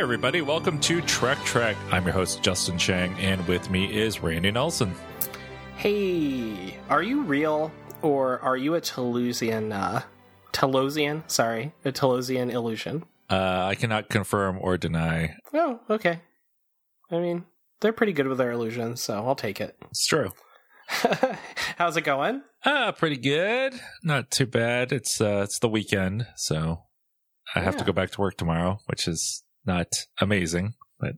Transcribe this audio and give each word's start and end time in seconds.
Hi, 0.00 0.02
everybody. 0.02 0.40
Welcome 0.40 0.80
to 0.80 1.02
Trek 1.02 1.36
Trek. 1.44 1.76
I'm 1.90 2.04
your 2.04 2.14
host, 2.14 2.42
Justin 2.42 2.78
Chang, 2.78 3.12
and 3.18 3.46
with 3.46 3.68
me 3.68 3.84
is 3.84 4.22
Randy 4.22 4.50
Nelson. 4.50 4.94
Hey, 5.76 6.78
are 6.88 7.02
you 7.02 7.20
real 7.20 7.70
or 8.00 8.40
are 8.40 8.56
you 8.56 8.76
a 8.76 8.80
Talosian? 8.80 9.78
Uh, 9.78 10.00
Talosian, 10.54 11.30
sorry, 11.30 11.74
a 11.84 11.92
Talosian 11.92 12.50
illusion. 12.50 13.04
Uh, 13.28 13.66
I 13.68 13.74
cannot 13.74 14.08
confirm 14.08 14.56
or 14.62 14.78
deny. 14.78 15.34
Oh, 15.52 15.80
okay. 15.90 16.20
I 17.10 17.18
mean, 17.18 17.44
they're 17.82 17.92
pretty 17.92 18.14
good 18.14 18.26
with 18.26 18.38
their 18.38 18.52
illusions, 18.52 19.02
so 19.02 19.22
I'll 19.26 19.36
take 19.36 19.60
it. 19.60 19.76
It's 19.90 20.06
true. 20.06 20.32
How's 21.76 21.98
it 21.98 22.04
going? 22.04 22.40
Ah, 22.64 22.92
pretty 22.92 23.18
good. 23.18 23.78
Not 24.02 24.30
too 24.30 24.46
bad. 24.46 24.92
It's 24.92 25.20
uh, 25.20 25.42
it's 25.44 25.58
the 25.58 25.68
weekend, 25.68 26.26
so 26.36 26.84
I 27.54 27.60
have 27.60 27.76
to 27.76 27.84
go 27.84 27.92
back 27.92 28.12
to 28.12 28.20
work 28.22 28.38
tomorrow, 28.38 28.78
which 28.86 29.06
is 29.06 29.44
not 29.64 29.86
amazing, 30.20 30.74
but 30.98 31.14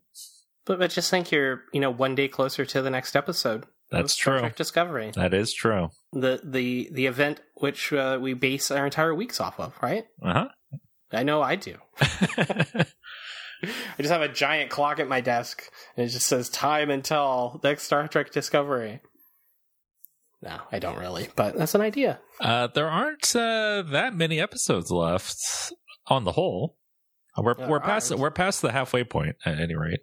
But, 0.65 0.79
but 0.79 0.91
just 0.91 1.11
think 1.11 1.31
you're, 1.33 1.63
you 1.73 1.81
know, 1.81 1.91
one 1.91 2.15
day 2.15 2.29
closer 2.29 2.65
to 2.65 2.83
the 2.83 2.91
next 2.91 3.17
episode. 3.17 3.65
That's 3.91 4.17
true. 4.17 4.39
Trek 4.39 4.57
Discovery, 4.57 5.13
that 5.17 5.35
is 5.35 5.53
true. 5.53 5.91
the 6.13 6.41
the 6.43 6.89
the 6.93 7.07
event 7.07 7.41
which 7.57 7.93
uh, 7.93 8.19
we 8.23 8.33
base 8.33 8.71
our 8.71 8.87
entire 8.87 9.15
weeks 9.15 9.39
off 9.41 9.61
of, 9.61 9.75
right? 9.83 10.05
Uh 10.23 10.33
huh. 10.33 10.49
I 11.13 11.25
know 11.25 11.43
I 11.43 11.57
do. 11.57 11.77
I 12.01 12.87
just 13.99 14.11
have 14.11 14.23
a 14.23 14.29
giant 14.29 14.71
clock 14.71 14.99
at 14.99 15.09
my 15.09 15.21
desk, 15.21 15.71
and 15.97 16.07
it 16.07 16.11
just 16.11 16.27
says 16.27 16.49
time 16.49 16.91
until 16.91 17.61
next 17.63 17.85
Star 17.85 18.09
Trek 18.09 18.33
Discovery. 18.33 19.01
No, 20.41 20.59
I 20.73 20.79
don't 20.81 20.99
really, 20.99 21.29
but 21.37 21.57
that's 21.57 21.75
an 21.77 21.83
idea. 21.83 22.19
uh, 22.41 22.67
there 22.69 22.89
aren't 22.89 23.37
uh, 23.37 23.83
that 23.93 24.15
many 24.15 24.41
episodes 24.41 24.91
left 24.91 25.37
on 26.09 26.25
the 26.25 26.33
whole. 26.33 26.77
We're 27.37 27.55
we're 27.69 27.81
past 27.81 28.15
we're 28.15 28.31
past 28.31 28.63
the 28.63 28.73
halfway 28.73 29.05
point 29.05 29.37
at 29.45 29.59
any 29.59 29.75
rate. 29.75 30.01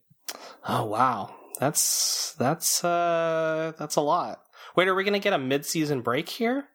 Oh 0.67 0.85
wow, 0.85 1.35
that's 1.59 2.33
that's 2.39 2.83
uh 2.83 3.73
that's 3.77 3.95
a 3.95 4.01
lot. 4.01 4.41
Wait, 4.75 4.87
are 4.87 4.95
we 4.95 5.03
gonna 5.03 5.19
get 5.19 5.33
a 5.33 5.37
mid-season 5.37 6.01
break 6.01 6.29
here? 6.29 6.69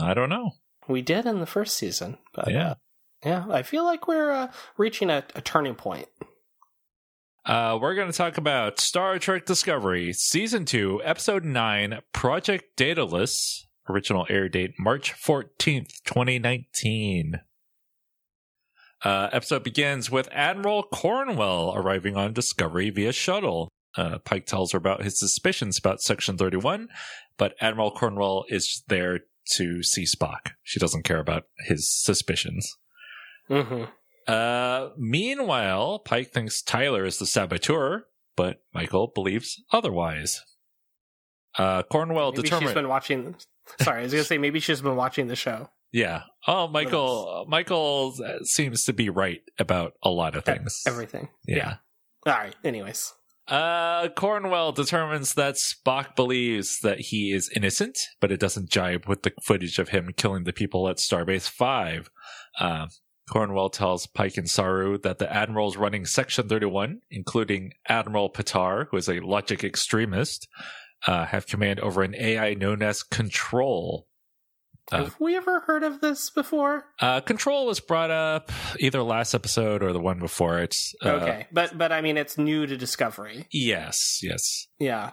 I 0.00 0.14
don't 0.14 0.28
know. 0.30 0.52
We 0.88 1.02
did 1.02 1.26
in 1.26 1.40
the 1.40 1.46
first 1.46 1.76
season, 1.76 2.18
but 2.34 2.50
Yeah. 2.50 2.70
uh, 2.70 2.74
yeah, 3.24 3.44
I 3.50 3.62
feel 3.62 3.84
like 3.84 4.08
we're 4.08 4.30
uh, 4.30 4.52
reaching 4.78 5.10
a, 5.10 5.24
a 5.34 5.40
turning 5.40 5.74
point. 5.74 6.08
Uh, 7.44 7.78
we're 7.80 7.94
going 7.94 8.10
to 8.10 8.16
talk 8.16 8.38
about 8.38 8.78
Star 8.80 9.18
Trek 9.18 9.46
Discovery, 9.46 10.12
Season 10.12 10.64
2, 10.64 11.00
Episode 11.04 11.44
9, 11.44 12.00
Project 12.12 12.64
Daedalus, 12.76 13.66
original 13.88 14.26
air 14.28 14.48
date 14.48 14.72
March 14.78 15.14
14th, 15.14 16.02
2019. 16.04 17.40
Uh, 19.02 19.28
episode 19.32 19.62
begins 19.62 20.10
with 20.10 20.28
Admiral 20.30 20.82
Cornwell 20.82 21.72
arriving 21.74 22.16
on 22.16 22.32
Discovery 22.32 22.90
via 22.90 23.12
shuttle. 23.12 23.68
Uh, 23.96 24.18
Pike 24.18 24.46
tells 24.46 24.72
her 24.72 24.78
about 24.78 25.02
his 25.02 25.18
suspicions 25.18 25.78
about 25.78 26.00
Section 26.00 26.36
31, 26.36 26.88
but 27.36 27.54
Admiral 27.60 27.90
Cornwell 27.90 28.44
is 28.48 28.82
there 28.88 29.20
to 29.56 29.82
see 29.82 30.04
Spock. 30.04 30.52
She 30.62 30.78
doesn't 30.78 31.02
care 31.02 31.18
about 31.18 31.44
his 31.66 31.90
suspicions. 31.90 32.76
Mm-hmm. 33.48 33.84
Uh, 34.28 34.90
meanwhile, 34.96 35.98
Pike 35.98 36.30
thinks 36.30 36.62
Tyler 36.62 37.04
is 37.04 37.18
the 37.18 37.26
saboteur, 37.26 38.06
but 38.36 38.62
Michael 38.72 39.10
believes 39.12 39.60
otherwise. 39.72 40.44
Uh, 41.58 41.82
Cornwell 41.82 42.30
maybe 42.30 42.42
determined. 42.42 42.68
she's 42.68 42.74
been 42.74 42.88
watching. 42.88 43.34
Sorry, 43.80 44.00
I 44.00 44.02
was 44.04 44.12
gonna 44.12 44.24
say 44.24 44.38
maybe 44.38 44.60
she's 44.60 44.80
been 44.80 44.96
watching 44.96 45.26
the 45.26 45.36
show. 45.36 45.68
Yeah. 45.92 46.22
Oh, 46.46 46.68
Michael. 46.68 47.46
Michael 47.48 48.14
uh, 48.24 48.44
seems 48.44 48.84
to 48.84 48.92
be 48.92 49.10
right 49.10 49.42
about 49.58 49.94
a 50.02 50.10
lot 50.10 50.36
of 50.36 50.44
things. 50.44 50.82
Everything. 50.86 51.28
Yeah. 51.46 51.76
All 52.26 52.32
right. 52.32 52.54
Anyways. 52.64 53.12
Uh, 53.48 54.08
Cornwell 54.10 54.70
determines 54.70 55.34
that 55.34 55.56
Spock 55.56 56.14
believes 56.14 56.78
that 56.82 57.00
he 57.00 57.32
is 57.32 57.50
innocent, 57.54 57.98
but 58.20 58.30
it 58.30 58.38
doesn't 58.38 58.70
jibe 58.70 59.06
with 59.06 59.22
the 59.22 59.32
footage 59.42 59.80
of 59.80 59.88
him 59.88 60.10
killing 60.16 60.44
the 60.44 60.52
people 60.52 60.88
at 60.88 60.98
Starbase 60.98 61.48
5. 61.48 62.10
Uh, 62.60 62.86
Cornwell 63.28 63.68
tells 63.68 64.06
Pike 64.06 64.36
and 64.36 64.48
Saru 64.48 64.98
that 64.98 65.18
the 65.18 65.32
admirals 65.32 65.76
running 65.76 66.04
Section 66.04 66.48
31, 66.48 67.00
including 67.10 67.72
Admiral 67.88 68.30
Patar, 68.30 68.86
who 68.90 68.96
is 68.96 69.08
a 69.08 69.20
logic 69.20 69.64
extremist, 69.64 70.46
uh, 71.06 71.26
have 71.26 71.46
command 71.46 71.80
over 71.80 72.02
an 72.02 72.14
AI 72.14 72.54
known 72.54 72.82
as 72.82 73.02
Control. 73.02 74.06
Uh, 74.92 75.04
Have 75.04 75.16
we 75.20 75.36
ever 75.36 75.60
heard 75.60 75.82
of 75.82 76.00
this 76.00 76.30
before? 76.30 76.84
Uh, 77.00 77.20
Control 77.20 77.66
was 77.66 77.80
brought 77.80 78.10
up 78.10 78.50
either 78.78 79.02
last 79.02 79.34
episode 79.34 79.82
or 79.82 79.92
the 79.92 80.00
one 80.00 80.18
before 80.18 80.58
it. 80.60 80.74
Uh, 81.04 81.08
okay, 81.10 81.46
but 81.52 81.76
but 81.78 81.92
I 81.92 82.00
mean, 82.00 82.16
it's 82.16 82.36
new 82.38 82.66
to 82.66 82.76
Discovery. 82.76 83.46
Yes, 83.52 84.18
yes. 84.22 84.66
Yeah, 84.78 85.12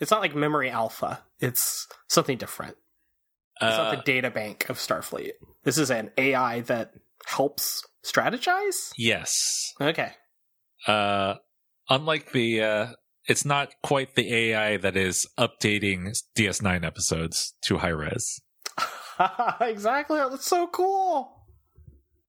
it's 0.00 0.10
not 0.10 0.20
like 0.20 0.34
Memory 0.34 0.70
Alpha. 0.70 1.22
It's 1.40 1.86
something 2.08 2.38
different. 2.38 2.76
It's 3.60 3.74
Uh, 3.74 3.82
not 3.84 3.96
the 3.96 4.02
data 4.12 4.30
bank 4.30 4.68
of 4.70 4.78
Starfleet. 4.78 5.32
This 5.64 5.78
is 5.78 5.90
an 5.90 6.10
AI 6.16 6.60
that 6.62 6.92
helps 7.26 7.82
strategize. 8.04 8.92
yes. 8.96 9.74
Okay. 9.80 10.12
uh 10.86 11.34
unlike 11.90 12.30
the 12.32 12.62
uh 12.62 12.86
it's 13.26 13.44
not 13.44 13.72
quite 13.82 14.14
the 14.14 14.32
AI 14.32 14.76
that 14.78 14.96
is 14.96 15.26
updating 15.38 16.16
DS9 16.36 16.84
episodes 16.86 17.54
to 17.62 17.78
high 17.78 17.88
res. 17.88 18.40
exactly. 19.60 20.18
That's 20.18 20.46
so 20.46 20.66
cool. 20.66 21.34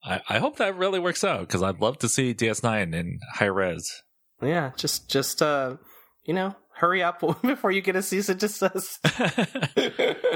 I, 0.02 0.20
I 0.28 0.38
hope 0.38 0.56
that 0.56 0.76
really 0.76 0.98
works 0.98 1.24
out 1.24 1.40
because 1.40 1.62
I'd 1.62 1.80
love 1.80 1.98
to 1.98 2.08
see 2.08 2.34
DS9 2.34 2.94
in 2.94 3.20
high 3.34 3.46
res. 3.46 4.02
Yeah, 4.42 4.72
just 4.76 5.10
just 5.10 5.42
uh, 5.42 5.76
you 6.24 6.34
know, 6.34 6.54
hurry 6.74 7.02
up 7.02 7.20
before 7.42 7.70
you 7.70 7.82
get 7.82 7.96
a 7.96 8.02
cease 8.02 8.28
and 8.28 8.40
desist. 8.40 8.98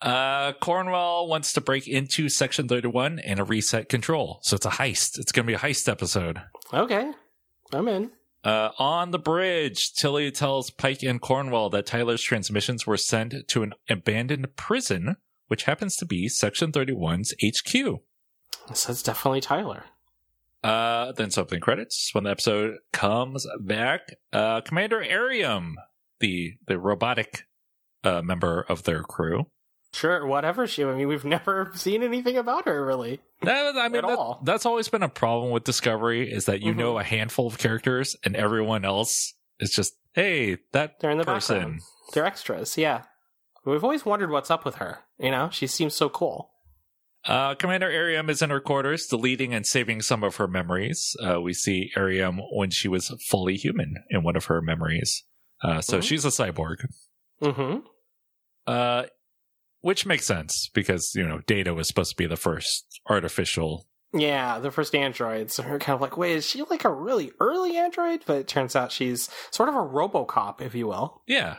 uh, 0.00 0.52
Cornwell 0.54 1.26
wants 1.28 1.52
to 1.52 1.60
break 1.60 1.86
into 1.86 2.28
Section 2.28 2.68
31 2.68 3.18
and 3.18 3.38
a 3.38 3.44
reset 3.44 3.88
control. 3.88 4.38
So 4.42 4.56
it's 4.56 4.66
a 4.66 4.70
heist. 4.70 5.18
It's 5.18 5.32
going 5.32 5.46
to 5.46 5.50
be 5.50 5.54
a 5.54 5.58
heist 5.58 5.90
episode. 5.90 6.40
okay, 6.72 7.12
I'm 7.72 7.88
in. 7.88 8.10
Uh, 8.44 8.70
on 8.78 9.12
the 9.12 9.18
bridge, 9.18 9.92
Tilly 9.94 10.30
tells 10.30 10.70
Pike 10.70 11.02
and 11.02 11.20
Cornwell 11.20 11.70
that 11.70 11.86
Tyler's 11.86 12.22
transmissions 12.22 12.86
were 12.86 12.96
sent 12.96 13.34
to 13.48 13.62
an 13.62 13.72
abandoned 13.88 14.56
prison, 14.56 15.16
which 15.46 15.64
happens 15.64 15.96
to 15.96 16.04
be 16.04 16.28
Section 16.28 16.72
31's 16.72 17.34
HQ. 17.40 18.00
So 18.74 18.90
it's 18.92 19.02
definitely 19.02 19.40
Tyler. 19.40 19.84
Uh, 20.62 21.12
then 21.12 21.30
something 21.30 21.60
credits 21.60 22.10
when 22.12 22.24
the 22.24 22.30
episode 22.30 22.78
comes 22.92 23.46
back. 23.60 24.16
Uh, 24.32 24.60
Commander 24.60 25.02
Airiam, 25.02 25.74
the 26.20 26.54
the 26.68 26.78
robotic 26.78 27.46
uh, 28.04 28.22
member 28.22 28.64
of 28.68 28.84
their 28.84 29.02
crew. 29.02 29.46
Sure, 29.94 30.26
whatever 30.26 30.66
she. 30.66 30.84
I 30.84 30.94
mean, 30.94 31.08
we've 31.08 31.24
never 31.38 31.70
seen 31.74 32.02
anything 32.02 32.36
about 32.38 32.66
her 32.66 32.84
really. 32.84 33.20
That, 33.42 33.76
I 33.76 33.88
mean, 33.88 33.96
At 34.04 34.08
that- 34.08 34.18
all. 34.18 34.40
that's 34.44 34.64
always 34.66 34.88
been 34.88 35.02
a 35.02 35.08
problem 35.08 35.50
with 35.52 35.64
Discovery 35.64 36.30
is 36.32 36.46
that 36.46 36.62
you 36.62 36.72
Mhm. 36.72 36.76
know 36.76 36.98
a 36.98 37.02
handful 37.04 37.46
of 37.46 37.58
characters 37.58 38.16
and 38.24 38.34
everyone 38.36 38.84
else 38.84 39.34
is 39.60 39.70
just, 39.70 39.92
hey, 40.14 40.58
that 40.72 41.00
They're 41.00 41.10
in 41.10 41.18
the 41.18 41.24
person. 41.24 41.56
background. 41.58 41.80
They're 42.14 42.24
extras. 42.26 42.76
Yeah, 42.78 43.02
we've 43.64 43.84
always 43.84 44.04
wondered 44.06 44.30
what's 44.30 44.50
up 44.50 44.64
with 44.64 44.76
her. 44.76 45.00
You 45.18 45.30
know, 45.30 45.50
she 45.50 45.66
seems 45.66 45.94
so 45.94 46.08
cool. 46.08 46.50
Uh, 47.24 47.54
Commander 47.54 47.88
Airiam 47.88 48.28
is 48.30 48.42
in 48.42 48.50
her 48.50 48.58
quarters, 48.60 49.06
deleting 49.06 49.54
and 49.54 49.64
saving 49.64 50.02
some 50.02 50.24
of 50.24 50.36
her 50.36 50.48
memories. 50.48 51.14
Uh, 51.24 51.40
we 51.40 51.52
see 51.54 51.92
Airiam 51.96 52.40
when 52.52 52.70
she 52.70 52.88
was 52.88 53.08
fully 53.28 53.54
human 53.56 53.94
in 54.10 54.24
one 54.24 54.34
of 54.34 54.46
her 54.46 54.60
memories. 54.60 55.22
Uh, 55.62 55.80
so 55.80 55.98
Mhm. 55.98 56.02
she's 56.02 56.24
a 56.24 56.28
cyborg. 56.28 56.78
Mm-hmm. 57.40 57.86
Which 59.82 60.06
makes 60.06 60.26
sense 60.26 60.70
because, 60.72 61.12
you 61.14 61.26
know, 61.26 61.40
Data 61.46 61.74
was 61.74 61.88
supposed 61.88 62.10
to 62.10 62.16
be 62.16 62.26
the 62.26 62.36
first 62.36 63.00
artificial. 63.08 63.86
Yeah, 64.14 64.58
the 64.58 64.70
first 64.70 64.94
androids 64.94 65.58
are 65.58 65.78
kind 65.78 65.94
of 65.94 66.00
like, 66.00 66.16
wait, 66.16 66.36
is 66.36 66.46
she 66.46 66.62
like 66.62 66.84
a 66.84 66.92
really 66.92 67.32
early 67.40 67.76
android? 67.76 68.22
But 68.26 68.38
it 68.38 68.48
turns 68.48 68.76
out 68.76 68.92
she's 68.92 69.28
sort 69.50 69.68
of 69.68 69.74
a 69.74 69.78
RoboCop, 69.78 70.60
if 70.60 70.74
you 70.74 70.86
will. 70.86 71.22
Yeah. 71.26 71.56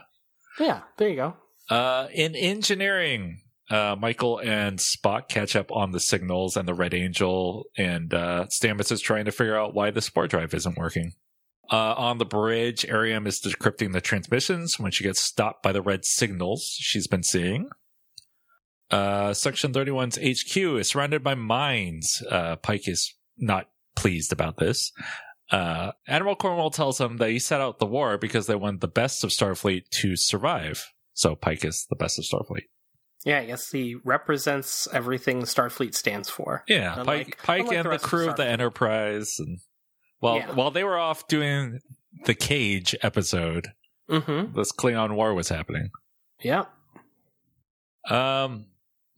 Yeah, 0.59 0.81
there 0.97 1.09
you 1.09 1.15
go. 1.15 1.33
Uh, 1.69 2.07
in 2.13 2.35
engineering, 2.35 3.41
uh, 3.69 3.95
Michael 3.99 4.39
and 4.39 4.79
Spock 4.79 5.29
catch 5.29 5.55
up 5.55 5.71
on 5.71 5.91
the 5.91 5.99
signals 5.99 6.55
and 6.55 6.67
the 6.67 6.73
Red 6.73 6.93
Angel, 6.93 7.65
and 7.77 8.13
uh, 8.13 8.45
Stamets 8.45 8.91
is 8.91 9.01
trying 9.01 9.25
to 9.25 9.31
figure 9.31 9.57
out 9.57 9.73
why 9.73 9.89
the 9.91 10.01
spore 10.01 10.27
drive 10.27 10.53
isn't 10.53 10.77
working. 10.77 11.13
Uh, 11.71 11.93
on 11.97 12.17
the 12.17 12.25
bridge, 12.25 12.85
Airiam 12.87 13.25
is 13.25 13.41
decrypting 13.41 13.93
the 13.93 14.01
transmissions 14.01 14.77
when 14.77 14.91
she 14.91 15.03
gets 15.03 15.23
stopped 15.23 15.63
by 15.63 15.71
the 15.71 15.81
red 15.81 16.05
signals 16.05 16.75
she's 16.77 17.07
been 17.07 17.23
seeing. 17.23 17.69
Uh, 18.91 19.33
Section 19.33 19.73
31's 19.73 20.17
HQ 20.17 20.57
is 20.79 20.87
surrounded 20.89 21.23
by 21.23 21.35
mines. 21.35 22.21
Uh, 22.29 22.55
Pike 22.57 22.87
is 22.87 23.13
not 23.37 23.69
pleased 23.95 24.31
about 24.31 24.57
this. 24.57 24.91
Uh, 25.51 25.91
Admiral 26.07 26.35
Cornwell 26.35 26.69
tells 26.69 26.99
him 26.99 27.17
that 27.17 27.29
he 27.29 27.39
set 27.39 27.61
out 27.61 27.79
the 27.79 27.85
war 27.85 28.17
because 28.17 28.47
they 28.47 28.55
wanted 28.55 28.81
the 28.81 28.87
best 28.87 29.23
of 29.23 29.29
Starfleet 29.31 29.87
to 30.01 30.15
survive. 30.15 30.91
So 31.13 31.35
Pike 31.35 31.63
is 31.65 31.85
the 31.89 31.95
best 31.95 32.17
of 32.19 32.25
Starfleet. 32.25 32.63
Yeah, 33.25 33.39
I 33.39 33.45
guess 33.45 33.71
he 33.71 33.95
represents 34.03 34.87
everything 34.91 35.43
Starfleet 35.43 35.93
stands 35.95 36.29
for. 36.29 36.63
Yeah, 36.67 36.99
Unlike- 36.99 37.37
Pike, 37.37 37.43
Pike 37.43 37.59
unlike 37.61 37.77
and 37.77 37.79
the 37.79 37.83
the, 37.83 37.89
rest 37.89 38.03
of 38.03 38.09
crew 38.09 38.29
of 38.29 38.35
the 38.35 38.45
Enterprise, 38.45 39.35
and 39.39 39.59
while 40.19 40.37
Yeah. 40.37 40.51
while 40.53 40.71
they 40.71 40.83
were 40.83 40.97
off 40.97 41.27
doing 41.27 41.79
the 42.25 42.33
Cage 42.33 42.95
episode, 43.01 43.69
Mm-hmm. 44.09 44.55
this 44.57 44.71
Klingon 44.73 45.15
War 45.15 45.33
was 45.33 45.47
happening. 45.49 45.89
Yeah. 46.41 46.65
Um, 48.09 48.65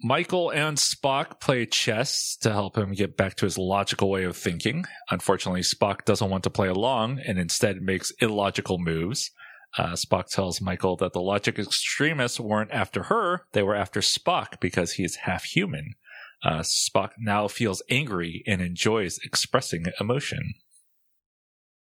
Michael 0.01 0.51
and 0.51 0.77
Spock 0.77 1.39
play 1.39 1.65
chess 1.65 2.35
to 2.41 2.51
help 2.51 2.77
him 2.77 2.93
get 2.93 3.15
back 3.15 3.35
to 3.37 3.45
his 3.45 3.57
logical 3.57 4.09
way 4.09 4.23
of 4.25 4.35
thinking. 4.35 4.85
Unfortunately, 5.09 5.61
Spock 5.61 6.03
doesn't 6.05 6.29
want 6.29 6.43
to 6.43 6.49
play 6.49 6.67
along 6.67 7.19
and 7.25 7.39
instead 7.39 7.81
makes 7.81 8.11
illogical 8.19 8.77
moves. 8.77 9.31
Uh, 9.77 9.93
Spock 9.93 10.27
tells 10.27 10.61
Michael 10.61 10.95
that 10.97 11.13
the 11.13 11.21
logic 11.21 11.57
extremists 11.59 12.39
weren't 12.39 12.71
after 12.71 13.03
her, 13.03 13.45
they 13.53 13.63
were 13.63 13.75
after 13.75 13.99
Spock 13.99 14.59
because 14.59 14.93
he 14.93 15.03
is 15.03 15.15
half 15.23 15.43
human. 15.43 15.95
Uh, 16.43 16.59
Spock 16.59 17.11
now 17.17 17.47
feels 17.47 17.81
angry 17.89 18.43
and 18.45 18.61
enjoys 18.61 19.17
expressing 19.23 19.85
emotion. 19.99 20.53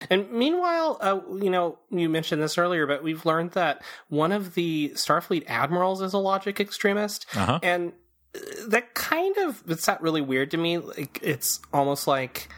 And 0.08 0.30
meanwhile, 0.32 0.96
uh, 1.00 1.20
you 1.42 1.50
know, 1.50 1.78
you 1.90 2.08
mentioned 2.08 2.40
this 2.40 2.56
earlier, 2.56 2.86
but 2.86 3.02
we've 3.02 3.26
learned 3.26 3.50
that 3.52 3.82
one 4.08 4.32
of 4.32 4.54
the 4.54 4.92
Starfleet 4.94 5.44
admirals 5.46 6.00
is 6.00 6.14
a 6.14 6.18
logic 6.18 6.58
extremist, 6.60 7.26
Uh 7.34 7.44
huh. 7.46 7.58
and 7.62 7.92
uh, 8.34 8.38
that 8.68 8.94
kind 8.94 9.36
of 9.38 9.62
it's 9.68 9.86
not 9.86 10.00
really 10.00 10.22
weird 10.22 10.50
to 10.52 10.56
me. 10.56 10.78
Like 10.78 11.18
it's 11.22 11.60
almost 11.72 12.06
like 12.06 12.48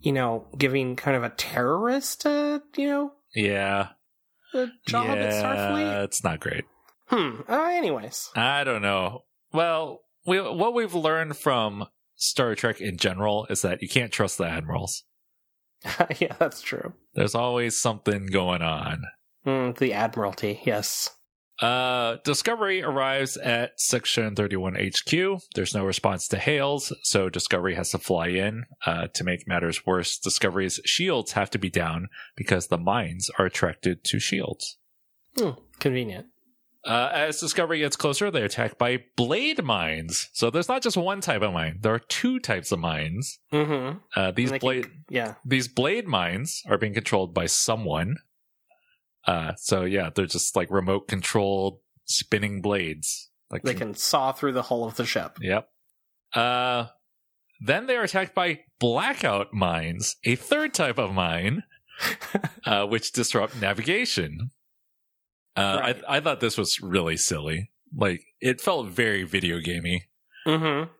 you 0.00 0.12
know 0.12 0.46
giving 0.56 0.94
kind 0.94 1.16
of 1.16 1.24
a 1.24 1.30
terrorist, 1.30 2.24
uh, 2.24 2.60
you 2.76 2.86
know, 2.86 3.12
Yeah. 3.34 3.88
a 4.54 4.68
job 4.86 5.06
yeah, 5.06 5.14
at 5.14 5.32
Starfleet. 5.44 6.04
it's 6.04 6.22
not 6.22 6.38
great. 6.40 6.64
Hmm. 7.06 7.40
Uh, 7.48 7.68
anyways, 7.72 8.30
I 8.36 8.62
don't 8.64 8.82
know. 8.82 9.24
Well, 9.52 10.00
we, 10.24 10.40
what 10.40 10.72
we've 10.72 10.94
learned 10.94 11.36
from 11.36 11.86
Star 12.14 12.54
Trek 12.54 12.80
in 12.80 12.96
general 12.96 13.46
is 13.50 13.62
that 13.62 13.82
you 13.82 13.88
can't 13.88 14.12
trust 14.12 14.38
the 14.38 14.44
admirals. 14.46 15.02
yeah, 16.18 16.34
that's 16.38 16.62
true. 16.62 16.92
There's 17.14 17.34
always 17.34 17.80
something 17.80 18.26
going 18.26 18.62
on. 18.62 19.02
Mm, 19.46 19.76
the 19.78 19.92
Admiralty, 19.92 20.60
yes. 20.64 21.10
Uh, 21.60 22.16
Discovery 22.24 22.82
arrives 22.82 23.36
at 23.36 23.78
Section 23.78 24.34
31 24.34 24.74
HQ. 24.74 25.40
There's 25.54 25.74
no 25.74 25.84
response 25.84 26.26
to 26.28 26.38
hails, 26.38 26.92
so 27.02 27.28
Discovery 27.28 27.74
has 27.74 27.90
to 27.90 27.98
fly 27.98 28.28
in. 28.28 28.64
Uh, 28.84 29.08
to 29.14 29.24
make 29.24 29.46
matters 29.46 29.86
worse, 29.86 30.18
Discovery's 30.18 30.80
shields 30.84 31.32
have 31.32 31.50
to 31.50 31.58
be 31.58 31.70
down 31.70 32.08
because 32.36 32.66
the 32.66 32.78
mines 32.78 33.30
are 33.38 33.46
attracted 33.46 34.02
to 34.04 34.18
shields. 34.18 34.78
Hmm, 35.38 35.50
convenient. 35.78 36.26
Uh, 36.84 37.10
as 37.12 37.38
Discovery 37.38 37.78
gets 37.78 37.94
closer, 37.94 38.30
they're 38.30 38.44
attacked 38.46 38.76
by 38.76 39.04
blade 39.16 39.62
mines. 39.62 40.28
So 40.32 40.50
there's 40.50 40.68
not 40.68 40.82
just 40.82 40.96
one 40.96 41.20
type 41.20 41.42
of 41.42 41.52
mine; 41.52 41.78
there 41.80 41.94
are 41.94 42.00
two 42.00 42.40
types 42.40 42.72
of 42.72 42.80
mines. 42.80 43.38
Mm-hmm. 43.52 43.98
Uh, 44.16 44.30
these 44.32 44.50
blade 44.58 44.84
can- 44.84 45.04
yeah. 45.08 45.34
these 45.44 45.68
blade 45.68 46.08
mines 46.08 46.62
are 46.66 46.78
being 46.78 46.94
controlled 46.94 47.34
by 47.34 47.46
someone. 47.46 48.16
Uh, 49.26 49.54
so 49.56 49.84
yeah, 49.84 50.10
they're 50.12 50.26
just 50.26 50.56
like 50.56 50.70
remote 50.70 51.06
controlled 51.06 51.78
spinning 52.04 52.60
blades. 52.60 53.30
Like 53.50 53.62
They 53.62 53.74
can 53.74 53.94
saw 53.94 54.32
through 54.32 54.52
the 54.52 54.62
hull 54.62 54.84
of 54.84 54.96
the 54.96 55.04
ship. 55.06 55.36
Yep. 55.40 55.68
Uh, 56.34 56.86
then 57.60 57.86
they 57.86 57.96
are 57.96 58.02
attacked 58.02 58.34
by 58.34 58.60
blackout 58.80 59.52
mines, 59.52 60.16
a 60.24 60.34
third 60.34 60.74
type 60.74 60.98
of 60.98 61.12
mine, 61.12 61.62
uh, 62.64 62.86
which 62.86 63.12
disrupt 63.12 63.60
navigation. 63.60 64.50
Uh, 65.56 65.78
Right. 65.80 66.02
I, 66.08 66.16
I 66.16 66.20
thought 66.20 66.40
this 66.40 66.56
was 66.58 66.80
really 66.80 67.16
silly. 67.16 67.70
Like 67.94 68.22
it 68.40 68.60
felt 68.60 68.88
very 68.88 69.22
video 69.24 69.58
gamey. 69.60 70.04
Mm-hmm. 70.46 70.90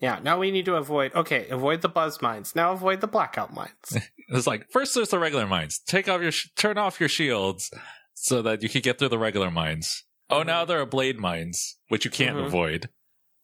Yeah, 0.00 0.20
now 0.22 0.38
we 0.38 0.50
need 0.50 0.64
to 0.66 0.76
avoid 0.76 1.14
okay, 1.14 1.48
avoid 1.48 1.82
the 1.82 1.88
buzz 1.88 2.22
mines. 2.22 2.54
Now 2.56 2.72
avoid 2.72 3.00
the 3.00 3.08
blackout 3.08 3.52
mines. 3.54 3.96
It's 4.30 4.46
like 4.46 4.66
first 4.70 4.94
there's 4.94 5.08
the 5.08 5.18
regular 5.18 5.46
mines. 5.46 5.78
Take 5.78 6.06
off 6.06 6.20
your 6.20 6.32
sh- 6.32 6.50
turn 6.54 6.76
off 6.76 7.00
your 7.00 7.08
shields 7.08 7.70
so 8.12 8.42
that 8.42 8.62
you 8.62 8.68
can 8.68 8.82
get 8.82 8.98
through 8.98 9.08
the 9.08 9.18
regular 9.18 9.50
mines. 9.50 10.04
Oh, 10.28 10.42
now 10.42 10.66
there 10.66 10.80
are 10.82 10.86
blade 10.86 11.18
mines 11.18 11.76
which 11.88 12.04
you 12.04 12.10
can't 12.10 12.36
Mhm. 12.36 12.44
avoid. 12.46 12.90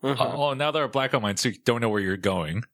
Mhm. 0.03 0.17
Oh, 0.21 0.53
now 0.53 0.71
there 0.71 0.85
are 0.85 0.89
blackout 0.89 1.23
mines, 1.23 1.41
so 1.41 1.49
you 1.49 1.55
don't 1.65 1.81
know 1.81 1.89
where 1.89 2.03
you're 2.03 2.19
going. 2.19 2.65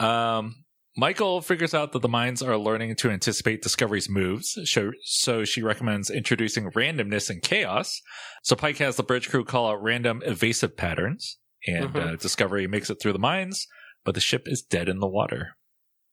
Um, 0.00 0.64
Michael 0.96 1.40
figures 1.42 1.74
out 1.74 1.92
that 1.92 2.02
the 2.02 2.08
mines 2.08 2.42
are 2.42 2.56
learning 2.56 2.96
to 2.96 3.10
anticipate 3.10 3.62
Discovery's 3.62 4.08
moves, 4.08 4.56
so, 4.64 4.92
so 5.04 5.44
she 5.44 5.62
recommends 5.62 6.10
introducing 6.10 6.70
randomness 6.72 7.28
and 7.28 7.42
chaos. 7.42 8.00
So 8.42 8.56
Pike 8.56 8.78
has 8.78 8.96
the 8.96 9.02
bridge 9.02 9.28
crew 9.28 9.44
call 9.44 9.68
out 9.70 9.82
random 9.82 10.22
evasive 10.24 10.76
patterns, 10.76 11.38
and 11.66 11.90
Mhm. 11.90 12.12
uh, 12.14 12.16
Discovery 12.16 12.66
makes 12.66 12.88
it 12.90 12.96
through 13.00 13.12
the 13.12 13.18
mines, 13.18 13.66
but 14.04 14.14
the 14.14 14.20
ship 14.20 14.44
is 14.46 14.62
dead 14.62 14.88
in 14.88 14.98
the 15.00 15.08
water. 15.08 15.56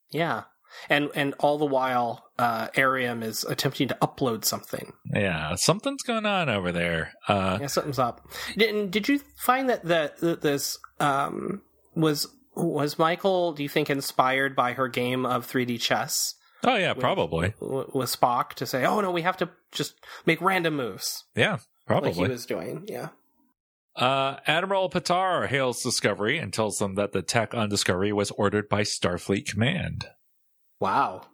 Yeah. 0.10 0.44
And 0.90 1.12
and 1.14 1.36
all 1.38 1.60
the 1.60 1.68
while, 1.68 2.32
uh 2.40 2.68
Airiam 2.76 3.22
is 3.22 3.44
attempting 3.44 3.88
to 3.90 3.98
upload 4.02 4.44
something. 4.44 4.92
Yeah, 5.14 5.54
something's 5.54 6.02
going 6.02 6.26
on 6.26 6.50
over 6.50 6.72
there. 6.72 7.14
Uh, 7.28 7.60
Yeah, 7.62 7.68
something's 7.68 8.00
up. 8.00 8.28
Did 8.58 8.90
did 8.90 9.08
you 9.08 9.20
find 9.46 9.70
that 9.70 9.84
the, 9.86 10.12
that 10.20 10.42
this 10.42 10.80
um 11.00 11.62
was 11.96 12.28
was 12.56 13.00
Michael, 13.00 13.54
do 13.54 13.64
you 13.64 13.70
think, 13.70 13.90
inspired 13.90 14.56
by 14.56 14.74
her 14.74 14.88
game 14.88 15.26
of 15.26 15.46
3D 15.50 15.80
chess 15.80 16.36
oh 16.64 16.76
yeah, 16.76 16.94
probably. 16.94 17.54
with 17.60 18.10
Spock 18.10 18.54
to 18.56 18.66
say, 18.66 18.86
"Oh 18.86 19.02
no, 19.02 19.12
we 19.12 19.22
have 19.22 19.38
to 19.38 19.50
just 19.72 19.96
make 20.26 20.42
random 20.42 20.76
moves," 20.76 21.26
Yeah, 21.36 21.60
probably. 21.88 22.12
like 22.14 22.26
he 22.28 22.32
was 22.32 22.46
doing? 22.46 22.86
Yeah. 22.88 23.10
Uh, 23.96 24.38
Admiral 24.48 24.90
Patar 24.90 25.48
hails 25.48 25.84
Discovery 25.84 26.40
and 26.40 26.52
tells 26.52 26.78
them 26.78 26.96
that 26.96 27.12
the 27.12 27.22
tech 27.22 27.54
on 27.54 27.70
Discovery 27.70 28.12
was 28.12 28.32
ordered 28.32 28.68
by 28.68 28.82
Starfleet 28.82 29.46
Command. 29.46 30.08
Wow. 30.80 31.28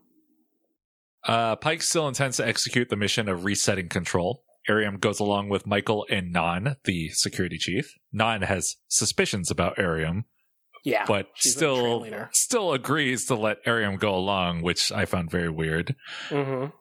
Uh, 1.24 1.56
Pike 1.56 1.81
still 1.81 2.07
intends 2.07 2.38
to 2.38 2.48
execute 2.48 2.89
the 2.89 2.98
mission 2.98 3.30
of 3.30 3.45
resetting 3.45 3.88
control. 3.88 4.44
Airiam 4.69 5.00
goes 5.00 5.21
along 5.21 5.48
with 5.50 5.66
Michael 5.66 6.06
and 6.10 6.36
Nhan, 6.36 6.75
the 6.83 7.10
security 7.10 7.57
chief. 7.57 7.94
Nhan 8.13 8.44
has 8.44 8.75
suspicions 8.89 9.50
about 9.50 9.77
Airiam, 9.77 10.25
Yeah. 10.90 11.06
but 11.08 11.28
still 11.36 12.06
still 12.32 12.74
agrees 12.74 13.26
to 13.26 13.36
let 13.36 13.64
Airiam 13.66 13.98
go 14.00 14.16
along, 14.16 14.62
which 14.62 14.92
I 14.92 15.06
found 15.06 15.30
very 15.32 15.50
weird. 15.50 15.96
Mhm. 16.30 16.72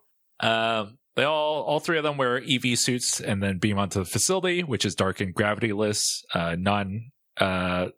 Uh, 0.40 0.86
they 1.16 1.24
all 1.24 1.62
all 1.62 1.80
three 1.80 1.98
of 1.98 2.04
them 2.04 2.16
wear 2.16 2.40
EV 2.42 2.78
suits 2.78 3.20
and 3.20 3.42
then 3.42 3.58
beam 3.58 3.78
onto 3.78 3.98
the 4.00 4.04
facility, 4.04 4.62
which 4.62 4.84
is 4.84 4.94
dark 4.94 5.20
and 5.20 5.34
gravityless. 5.34 6.22
Uh, 6.32 6.50
Nhan, 6.56 7.10
uh, 7.38 7.88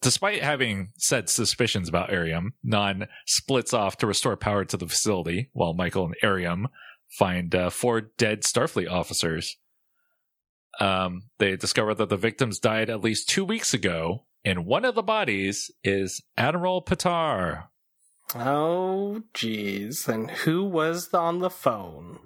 despite 0.00 0.42
having 0.42 0.92
said 0.96 1.28
suspicions 1.28 1.88
about 1.88 2.10
Airiam, 2.10 2.52
Nhan 2.66 3.08
splits 3.26 3.74
off 3.74 3.96
to 3.98 4.06
restore 4.06 4.36
power 4.36 4.64
to 4.64 4.76
the 4.76 4.86
facility, 4.86 5.50
while 5.52 5.74
Michael 5.74 6.06
and 6.06 6.14
Airiam 6.22 6.66
find 7.18 7.54
uh, 7.54 7.70
four 7.70 8.00
dead 8.00 8.42
Starfleet 8.42 8.90
officers. 8.90 9.56
Um, 10.78 11.30
they 11.38 11.56
discover 11.56 11.94
that 11.94 12.10
the 12.10 12.18
victims 12.18 12.58
died 12.58 12.90
at 12.90 13.00
least 13.00 13.28
two 13.30 13.44
weeks 13.46 13.72
ago, 13.72 14.25
and 14.46 14.64
one 14.64 14.84
of 14.84 14.94
the 14.94 15.02
bodies 15.02 15.72
is 15.82 16.22
Admiral 16.38 16.80
Patar. 16.80 17.64
Oh, 18.32 19.22
jeez. 19.34 20.06
And 20.06 20.30
who 20.30 20.64
was 20.64 21.12
on 21.12 21.40
the 21.40 21.50
phone? 21.50 22.20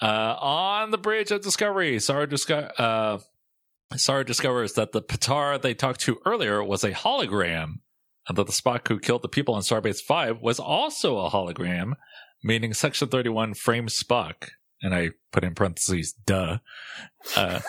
Uh, 0.00 0.36
on 0.40 0.92
the 0.92 0.98
bridge 0.98 1.32
of 1.32 1.42
Discovery, 1.42 1.98
Saru, 1.98 2.26
disco- 2.26 2.70
uh, 2.78 3.18
Saru 3.96 4.22
discovers 4.22 4.74
that 4.74 4.92
the 4.92 5.02
Patar 5.02 5.60
they 5.60 5.74
talked 5.74 6.00
to 6.02 6.20
earlier 6.24 6.62
was 6.62 6.84
a 6.84 6.92
hologram, 6.92 7.80
and 8.28 8.38
that 8.38 8.46
the 8.46 8.52
Spock 8.52 8.86
who 8.86 9.00
killed 9.00 9.22
the 9.22 9.28
people 9.28 9.54
on 9.54 9.62
Starbase 9.62 10.00
5 10.00 10.40
was 10.40 10.60
also 10.60 11.18
a 11.18 11.30
hologram, 11.30 11.94
meaning 12.44 12.74
Section 12.74 13.08
31 13.08 13.54
frames 13.54 13.98
Spock. 13.98 14.50
And 14.82 14.94
I 14.94 15.10
put 15.32 15.42
in 15.42 15.54
parentheses, 15.56 16.14
duh. 16.24 16.58
Uh, 17.36 17.60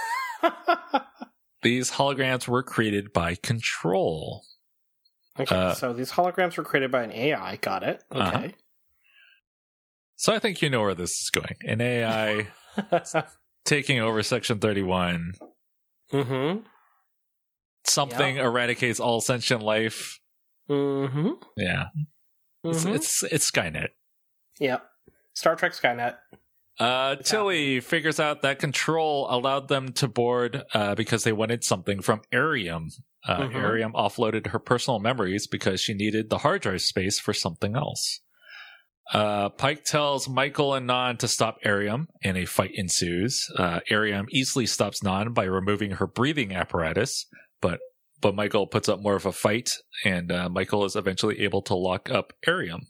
these 1.62 1.92
holograms 1.92 2.48
were 2.48 2.64
created 2.64 3.14
by 3.14 3.36
Control. 3.36 4.44
okay, 5.40 5.56
Uh, 5.56 5.74
so 5.74 5.94
these 5.94 6.12
holograms 6.12 6.58
were 6.58 6.64
created 6.64 6.92
by 6.92 7.04
an 7.04 7.12
AI. 7.12 7.56
Got 7.58 7.84
it. 7.84 8.04
Okay. 8.12 8.22
Uh-huh. 8.22 8.48
So 10.16 10.34
I 10.34 10.40
think 10.40 10.62
you 10.62 10.70
know 10.70 10.82
where 10.82 10.94
this 10.96 11.12
is 11.22 11.30
going. 11.32 11.56
An 11.66 11.82
AI 11.82 12.48
taking 13.66 14.00
over 14.00 14.22
Section 14.24 14.60
31. 14.60 15.34
mm-hmm. 16.12 16.60
Something 17.84 18.38
eradicates 18.38 19.00
all 19.00 19.22
sentient 19.22 19.64
life. 19.64 20.20
Mm-hmm. 20.70 21.30
Yeah. 21.58 21.86
It's, 22.64 22.86
Mhm. 22.86 22.96
it's 22.96 23.24
it's 23.24 23.50
Skynet. 23.52 23.90
Yep. 24.60 24.86
Star 25.34 25.56
Trek 25.56 25.74
Skynet. 25.74 26.18
Uh, 26.82 27.16
Tilly 27.18 27.80
figures 27.80 28.20
out 28.20 28.42
that 28.42 28.58
Control 28.58 29.28
allowed 29.30 29.68
them 29.68 29.94
to 29.94 30.08
board 30.08 30.64
uh, 30.74 30.96
because 30.96 31.24
they 31.24 31.32
wanted 31.32 31.64
something 31.64 32.02
from 32.02 32.22
Airiam. 32.34 32.88
Uh, 33.28 33.42
Mhm. 33.42 33.54
Airiam 33.54 33.92
offloaded 33.94 34.48
her 34.48 34.58
personal 34.58 35.00
memories 35.00 35.46
because 35.46 35.80
she 35.80 35.94
needed 35.94 36.30
the 36.32 36.40
hard 36.40 36.64
drive 36.64 36.82
space 36.82 37.20
for 37.20 37.34
something 37.34 37.76
else. 37.76 38.22
Uh, 39.14 39.50
Pike 39.50 39.84
tells 39.84 40.28
Michael 40.28 40.74
and 40.74 40.90
Nhan 40.90 41.20
to 41.20 41.28
stop 41.28 41.58
Airiam, 41.64 42.08
and 42.24 42.36
a 42.38 42.46
fight 42.46 42.72
ensues. 42.74 43.46
Uh, 43.58 43.82
Airiam 43.92 44.26
easily 44.32 44.66
stops 44.66 45.02
Nhan 45.04 45.34
by 45.36 45.44
removing 45.44 45.92
her 45.92 46.08
breathing 46.08 46.52
apparatus, 46.54 47.28
but 47.62 47.80
but 48.22 48.36
Michael 48.36 48.68
puts 48.68 48.88
up 48.88 49.02
more 49.02 49.16
of 49.16 49.26
a 49.26 49.32
fight, 49.32 49.72
and 50.06 50.32
uh, 50.32 50.48
Michael 50.48 50.86
is 50.86 50.96
eventually 50.96 51.42
able 51.42 51.62
to 51.64 51.76
lock 51.76 52.10
up 52.10 52.34
Airiam. 52.48 52.88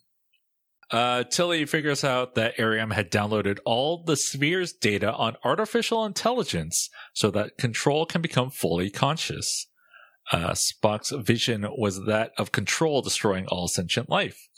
Uh, 0.91 1.24
Tilly 1.24 1.65
figures 1.65 2.03
out 2.03 2.36
that 2.36 2.57
Airiam 2.57 2.91
had 2.91 3.10
downloaded 3.10 3.60
all 3.65 4.03
the 4.03 4.17
sphere's 4.17 4.74
data 4.74 5.13
on 5.13 5.38
artificial 5.43 6.05
intelligence 6.05 6.89
so 7.13 7.31
that 7.31 7.57
control 7.57 8.05
can 8.05 8.21
become 8.21 8.50
fully 8.50 8.89
conscious. 8.89 9.67
Uh, 10.31 10.51
Spock's 10.51 11.12
vision 11.12 11.65
was 11.77 12.05
that 12.05 12.31
of 12.38 12.51
control 12.51 13.01
destroying 13.01 13.48
all 13.48 13.69
sentient 13.69 14.10
life. 14.10 14.50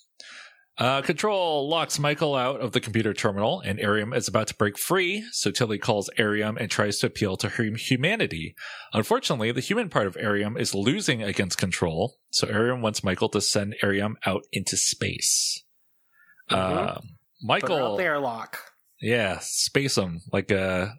Uh, 0.75 1.03
control 1.03 1.69
locks 1.69 1.99
Michael 1.99 2.35
out 2.35 2.59
of 2.59 2.71
the 2.71 2.79
computer 2.79 3.13
terminal, 3.13 3.61
and 3.61 3.79
Airiam 3.79 4.11
is 4.11 4.27
about 4.27 4.47
to 4.47 4.55
break 4.55 4.79
free. 4.79 5.23
So 5.31 5.51
Tilly 5.51 5.77
calls 5.77 6.09
Airiam 6.17 6.57
and 6.59 6.69
tries 6.69 6.97
to 6.99 7.07
appeal 7.07 7.37
to 7.37 7.49
her 7.49 7.63
humanity. 7.63 8.55
Unfortunately, 8.91 9.51
the 9.51 9.61
human 9.61 9.89
part 9.89 10.07
of 10.07 10.17
Airiam 10.17 10.57
is 10.57 10.73
losing 10.73 11.21
against 11.21 11.59
control. 11.59 12.15
So 12.31 12.47
Airiam 12.47 12.81
wants 12.81 13.03
Michael 13.03 13.29
to 13.29 13.41
send 13.41 13.75
Airiam 13.83 14.15
out 14.25 14.45
into 14.51 14.75
space. 14.75 15.62
Uh, 16.49 16.99
Michael, 17.41 17.67
Put 17.77 17.81
out 17.81 17.97
the 17.97 18.03
airlock. 18.03 18.59
yeah, 19.01 19.39
space 19.41 19.97
him 19.97 20.21
like 20.31 20.51
a 20.51 20.95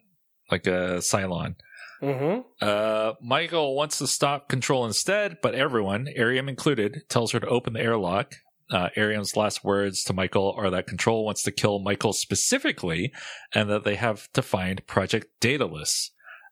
like 0.51 0.67
a 0.67 0.99
Cylon. 1.01 1.55
Mm-hmm. 2.03 2.41
Uh, 2.61 3.13
Michael 3.23 3.75
wants 3.75 3.99
to 3.99 4.07
stop 4.07 4.49
control 4.49 4.85
instead, 4.85 5.39
but 5.43 5.55
everyone, 5.55 6.07
Airiam 6.17 6.49
included, 6.49 7.03
tells 7.09 7.33
her 7.33 7.41
to 7.41 7.47
open 7.47 7.73
the 7.73 7.81
airlock. 7.81 8.35
Uh, 8.71 8.89
Airiam's 8.97 9.37
last 9.37 9.65
words 9.65 10.03
to 10.05 10.13
Michael 10.13 10.55
are 10.59 10.69
that 10.71 10.87
Control 10.87 11.25
wants 11.25 11.43
to 11.45 11.51
kill 11.53 11.79
Michael 11.81 12.13
specifically, 12.13 13.13
and 13.55 13.71
that 13.71 13.85
they 13.85 13.95
have 13.97 14.31
to 14.33 14.43
find 14.43 14.87
Project 14.87 15.29
Daedalus. 15.41 16.11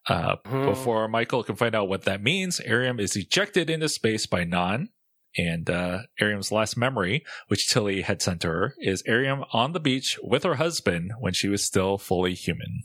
Uh, 0.09 0.37
Hmm. 0.47 0.65
Before 0.67 1.07
Michael 1.09 1.43
can 1.45 1.57
find 1.57 1.75
out 1.75 1.89
what 1.89 2.03
that 2.05 2.23
means, 2.23 2.61
Airiam 2.61 2.99
is 3.01 3.15
ejected 3.17 3.69
into 3.71 3.89
space 3.89 4.27
by 4.27 4.45
Nhan. 4.45 4.89
And 5.37 5.69
uh, 5.71 6.01
Airiam's 6.21 6.53
last 6.53 6.77
memory, 6.77 7.25
which 7.49 7.69
Tilly 7.69 8.03
had 8.03 8.21
sent 8.21 8.43
to 8.43 8.49
her, 8.49 8.75
is 8.79 9.03
Airiam 9.09 9.45
on 9.53 9.73
the 9.73 9.81
beach 9.81 10.19
with 10.23 10.43
her 10.43 10.57
husband 10.57 11.12
when 11.21 11.33
she 11.33 11.49
was 11.49 11.65
still 11.65 11.97
fully 11.99 12.35
human. 12.35 12.83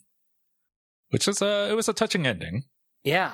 Which 1.09 1.27
is 1.27 1.41
a 1.41 1.69
it 1.69 1.73
was 1.75 1.87
a 1.89 1.93
touching 1.93 2.25
ending. 2.27 2.63
Yeah, 3.03 3.31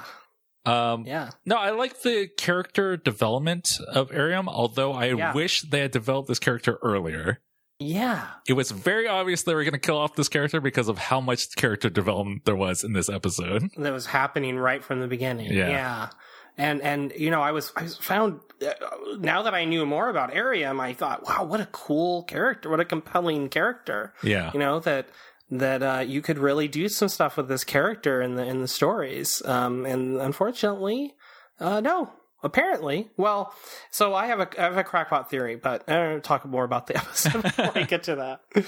Um, 0.66 1.06
yeah. 1.06 1.32
no, 1.46 1.56
I 1.58 1.72
like 1.72 2.02
the 2.04 2.28
character 2.38 2.96
development 2.98 3.80
of 3.88 4.12
Airiam, 4.12 4.48
although 4.48 4.94
I 4.94 5.06
Yeah. 5.06 5.34
wish 5.34 5.62
they 5.62 5.80
had 5.80 5.92
developed 5.92 6.28
this 6.28 6.40
character 6.40 6.78
earlier. 6.84 7.42
Yeah. 7.80 8.28
It 8.48 8.54
was 8.54 8.70
very 8.72 9.08
obvious 9.08 9.44
they 9.44 9.56
were 9.56 9.64
going 9.64 9.74
to 9.74 9.80
kill 9.80 9.98
off 9.98 10.16
this 10.16 10.30
character 10.30 10.62
because 10.62 10.88
of 10.88 10.98
how 11.00 11.20
much 11.20 11.56
character 11.56 11.90
development 11.90 12.46
there 12.46 12.56
was 12.56 12.84
in 12.84 12.94
this 12.94 13.10
episode. 13.10 13.70
That 13.78 13.92
was 13.92 14.06
happening 14.06 14.58
right 14.58 14.84
from 14.84 15.00
the 15.00 15.08
beginning. 15.08 15.52
Yeah. 15.52 16.10
And 16.58 16.82
and 16.82 17.14
you 17.18 17.32
know, 17.32 17.42
I 17.42 17.52
was 17.52 17.72
I 17.76 17.88
found 17.88 18.40
uh, 18.62 18.74
now 19.18 19.44
that 19.44 19.54
I 19.56 19.66
knew 19.66 19.86
more 19.86 20.10
about 20.10 20.34
Airiam, 20.34 20.80
I 20.80 20.94
thought, 20.94 21.26
wow, 21.26 21.44
what 21.44 21.60
a 21.60 21.66
cool 21.68 22.24
character, 22.24 22.70
what 22.70 22.80
a 22.80 22.86
compelling 22.86 23.50
character. 23.50 24.14
Yeah. 24.24 24.52
You 24.54 24.60
know 24.60 24.80
that 24.82 25.08
that 25.50 25.84
uh, 25.84 26.04
you 26.06 26.22
could 26.22 26.38
really 26.38 26.68
do 26.68 26.90
some 26.90 27.10
stuff 27.10 27.38
with 27.38 27.48
this 27.48 27.64
character 27.64 28.22
in 28.22 28.36
the 28.36 28.46
in 28.46 28.62
the 28.62 28.68
stories. 28.68 29.42
Um, 29.46 29.86
and 29.86 30.18
unfortunately, 30.18 31.16
uh, 31.60 31.80
no. 31.82 32.12
Apparently, 32.46 33.10
well, 33.16 33.56
so 33.90 34.14
I 34.14 34.28
have 34.28 34.42
a 34.42 34.50
I 34.60 34.64
have 34.64 34.78
a 34.78 34.84
crackpot 34.84 35.30
theory, 35.30 35.56
but 35.56 35.88
going 35.88 36.16
to 36.16 36.22
talk 36.22 36.46
more 36.46 36.66
about 36.66 36.88
the 36.88 36.98
episode 36.98 37.42
before 37.42 37.72
I 37.74 37.84
get 37.84 38.04
to 38.04 38.16
that. 38.18 38.66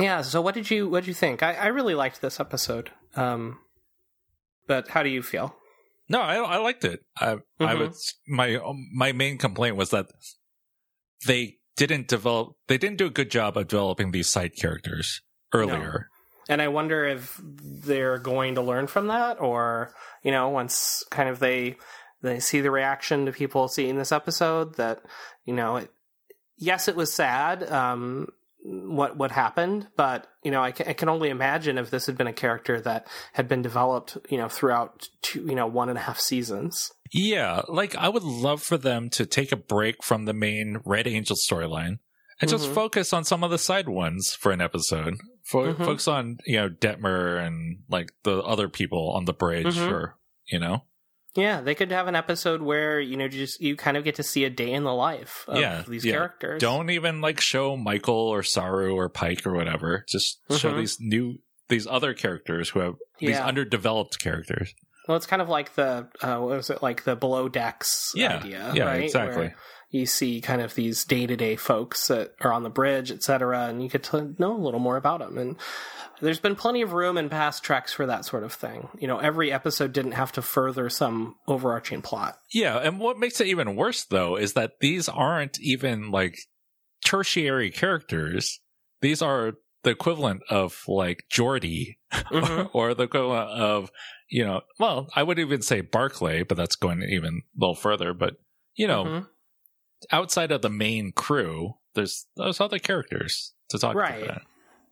Yeah. 0.00 0.22
So, 0.22 0.40
what 0.40 0.54
did 0.56 0.68
you 0.68 0.88
what 0.88 1.04
did 1.04 1.08
you 1.08 1.14
think? 1.14 1.44
I, 1.44 1.54
I 1.54 1.66
really 1.66 1.94
liked 1.94 2.20
this 2.20 2.40
episode. 2.40 2.90
Um, 3.14 3.60
but 4.66 4.88
how 4.88 5.04
do 5.04 5.08
you 5.08 5.22
feel? 5.22 5.54
No, 6.08 6.20
I 6.20 6.36
I 6.36 6.56
liked 6.58 6.84
it. 6.84 7.00
I 7.18 7.32
I 7.60 7.74
Mhm. 7.74 7.78
was 7.78 8.14
my 8.28 8.58
my 8.94 9.12
main 9.12 9.38
complaint 9.38 9.76
was 9.76 9.90
that 9.90 10.06
they 11.26 11.58
didn't 11.76 12.08
develop 12.08 12.56
they 12.68 12.78
didn't 12.78 12.98
do 12.98 13.06
a 13.06 13.10
good 13.10 13.30
job 13.30 13.56
of 13.56 13.68
developing 13.68 14.10
these 14.12 14.28
side 14.30 14.56
characters 14.56 15.22
earlier. 15.52 16.08
And 16.48 16.62
I 16.62 16.68
wonder 16.68 17.04
if 17.04 17.40
they're 17.42 18.18
going 18.18 18.54
to 18.54 18.62
learn 18.62 18.86
from 18.86 19.08
that, 19.08 19.40
or 19.40 19.92
you 20.22 20.30
know, 20.30 20.48
once 20.48 21.04
kind 21.10 21.28
of 21.28 21.38
they 21.40 21.76
they 22.22 22.38
see 22.40 22.60
the 22.60 22.70
reaction 22.70 23.26
to 23.26 23.32
people 23.32 23.68
seeing 23.68 23.96
this 23.96 24.12
episode, 24.12 24.76
that 24.76 25.02
you 25.44 25.54
know, 25.54 25.76
it, 25.76 25.90
yes, 26.56 26.86
it 26.88 26.94
was 26.96 27.12
sad. 27.12 27.68
Um, 27.70 28.28
what 28.68 29.16
what 29.16 29.30
happened, 29.30 29.86
but 29.96 30.26
you 30.42 30.50
know, 30.50 30.62
I 30.62 30.72
can, 30.72 30.88
I 30.88 30.92
can 30.92 31.08
only 31.08 31.28
imagine 31.30 31.78
if 31.78 31.90
this 31.90 32.06
had 32.06 32.16
been 32.18 32.26
a 32.26 32.32
character 32.32 32.80
that 32.80 33.06
had 33.32 33.46
been 33.48 33.62
developed, 33.62 34.18
you 34.28 34.38
know, 34.38 34.48
throughout 34.48 35.08
two, 35.22 35.40
you 35.42 35.54
know, 35.54 35.66
one 35.66 35.88
and 35.88 35.96
a 35.98 36.00
half 36.02 36.18
seasons. 36.18 36.90
Yeah, 37.12 37.62
like 37.68 37.94
I 37.94 38.08
would 38.08 38.24
love 38.24 38.62
for 38.62 38.76
them 38.76 39.08
to 39.10 39.26
take 39.26 39.52
a 39.52 39.56
break 39.56 40.02
from 40.02 40.24
the 40.24 40.32
main 40.32 40.78
Red 40.84 41.06
Angel 41.06 41.36
storyline 41.36 41.98
and 42.40 42.50
just 42.50 42.68
Mhm. 42.68 42.74
focus 42.74 43.12
on 43.12 43.24
some 43.24 43.44
of 43.44 43.50
the 43.50 43.58
side 43.58 43.88
ones 43.88 44.34
for 44.34 44.50
an 44.52 44.60
episode. 44.60 45.14
Fo- 45.44 45.72
Mhm. 45.72 45.84
Focus 45.84 46.08
on 46.08 46.38
you 46.46 46.56
know 46.56 46.68
Detmer 46.68 47.38
and 47.46 47.78
like 47.88 48.10
the 48.24 48.38
other 48.42 48.68
people 48.68 49.12
on 49.12 49.26
the 49.26 49.32
bridge, 49.32 49.76
Mhm. 49.76 49.92
or 49.92 50.16
you 50.50 50.58
know, 50.58 50.82
Yeah, 51.36 51.60
they 51.60 51.74
could 51.74 51.90
have 51.92 52.08
an 52.08 52.16
episode 52.16 52.62
where 52.62 52.98
you 53.00 53.16
know 53.16 53.28
just 53.28 53.60
you 53.60 53.76
kind 53.76 53.96
of 53.96 54.04
get 54.04 54.14
to 54.16 54.22
see 54.22 54.44
a 54.44 54.50
day 54.50 54.72
in 54.72 54.84
the 54.84 54.94
life 54.94 55.44
of 55.48 55.58
Yeah, 55.58 55.82
these 55.86 56.04
yeah. 56.04 56.12
characters. 56.12 56.60
don't 56.60 56.90
even 56.90 57.20
like 57.20 57.40
show 57.40 57.76
Michael 57.76 58.14
or 58.14 58.42
Saru 58.42 58.94
or 58.94 59.08
Pike 59.08 59.46
or 59.46 59.52
whatever. 59.54 60.04
Just 60.08 60.40
show 60.50 60.72
Mhm. 60.72 60.78
these 60.78 60.96
new 61.00 61.34
these 61.68 61.86
other 61.86 62.14
characters 62.14 62.68
who 62.70 62.80
have 62.80 62.94
these 63.18 63.36
underdeveloped 63.38 64.18
characters. 64.20 64.72
Well, 65.08 65.16
it's 65.16 65.26
kind 65.26 65.42
of 65.42 65.48
like 65.48 65.74
the 65.74 66.08
uh, 66.22 66.38
what 66.38 66.56
was 66.56 66.70
it 66.70 66.82
like 66.82 67.04
the 67.04 67.14
below 67.16 67.48
decks 67.48 68.10
Yeah, 68.14 68.38
idea, 68.38 68.72
yeah, 68.74 68.84
right? 68.84 69.02
exactly. 69.04 69.46
Where 69.48 69.56
you 69.90 70.06
see 70.06 70.40
kind 70.40 70.60
of 70.60 70.74
these 70.74 71.04
day 71.04 71.26
to 71.26 71.36
day 71.36 71.56
folks 71.56 72.08
that 72.08 72.34
are 72.40 72.52
on 72.52 72.62
the 72.64 72.70
bridge, 72.70 73.10
etc., 73.10 73.66
and 73.66 73.82
you 73.82 73.88
get 73.88 74.02
to 74.04 74.34
know 74.38 74.54
a 74.56 74.58
little 74.58 74.80
more 74.80 74.96
about 74.96 75.20
them. 75.20 75.38
And 75.38 75.56
there's 76.20 76.40
been 76.40 76.56
plenty 76.56 76.82
of 76.82 76.92
room 76.92 77.16
in 77.18 77.28
past 77.28 77.62
treks 77.62 77.92
for 77.92 78.06
that 78.06 78.24
sort 78.24 78.42
of 78.42 78.52
thing. 78.52 78.88
You 78.98 79.06
know, 79.06 79.18
every 79.18 79.52
episode 79.52 79.92
didn't 79.92 80.12
have 80.12 80.32
to 80.32 80.42
further 80.42 80.88
some 80.88 81.36
overarching 81.46 82.02
plot. 82.02 82.38
Yeah, 82.52 82.76
and 82.78 82.98
what 82.98 83.18
makes 83.18 83.40
it 83.40 83.46
even 83.46 83.76
worse 83.76 84.04
though 84.04 84.36
is 84.36 84.54
that 84.54 84.80
these 84.80 85.08
aren't 85.08 85.60
even 85.60 86.10
like 86.10 86.36
tertiary 87.04 87.70
characters. 87.70 88.60
These 89.00 89.22
are 89.22 89.52
the 89.82 89.90
equivalent 89.90 90.42
of 90.50 90.82
like 90.88 91.24
Geordi 91.30 91.96
Mhm. 92.12 92.70
or 92.74 92.94
the 92.94 93.04
equivalent 93.04 93.50
of, 93.50 93.90
you 94.28 94.44
know, 94.44 94.62
well, 94.78 95.08
I 95.14 95.22
would 95.22 95.38
even 95.38 95.62
say 95.62 95.80
Barclay, 95.80 96.42
but 96.42 96.56
that's 96.56 96.76
going 96.76 97.02
even 97.02 97.42
a 97.56 97.60
little 97.60 97.74
further. 97.76 98.12
But, 98.14 98.34
you 98.74 98.88
know, 98.88 99.04
Mhm. 99.04 99.26
Outside 100.10 100.52
of 100.52 100.62
the 100.62 100.70
main 100.70 101.12
crew, 101.12 101.74
there's 101.94 102.26
those 102.36 102.60
other 102.60 102.78
characters 102.78 103.54
to 103.70 103.78
talk 103.78 103.94
Right. 103.96 104.22
about. 104.22 104.42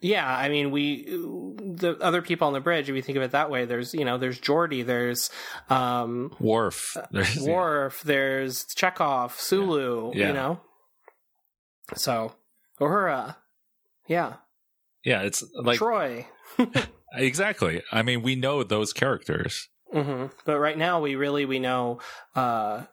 Yeah, 0.00 0.28
I 0.28 0.48
mean, 0.50 0.70
we 0.70 1.04
the 1.06 1.96
other 2.00 2.20
people 2.20 2.46
on 2.46 2.52
the 2.52 2.60
bridge. 2.60 2.90
If 2.90 2.96
you 2.96 3.00
think 3.00 3.16
of 3.16 3.22
it 3.22 3.30
that 3.30 3.48
way, 3.48 3.64
there's 3.64 3.94
you 3.94 4.04
know, 4.04 4.18
there's 4.18 4.38
Geordi, 4.38 4.84
there's 4.84 5.30
um, 5.70 6.34
Worf. 6.40 6.96
There's, 7.10 7.38
Worf, 7.40 8.02
there's 8.02 8.66
Chekov, 8.66 9.32
Sulu, 9.38 10.12
Yeah. 10.14 10.26
you 10.28 10.32
know. 10.34 10.60
So 11.94 12.34
Uhura, 12.80 13.36
yeah, 14.06 14.34
yeah, 15.04 15.22
it's 15.22 15.42
like, 15.54 15.78
Troi. 15.78 16.26
exactly. 17.14 17.82
I 17.92 18.02
mean, 18.02 18.22
we 18.22 18.34
know 18.36 18.62
those 18.62 18.92
characters. 18.92 19.68
hmm 19.92 20.26
But 20.44 20.58
right 20.58 20.76
now, 20.76 21.00
we 21.00 21.14
really 21.14 21.44
we 21.46 21.60
know 21.60 22.00
uh, 22.34 22.84